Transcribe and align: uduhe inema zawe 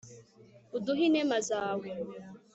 uduhe 0.77 1.01
inema 1.09 1.37
zawe 1.49 1.87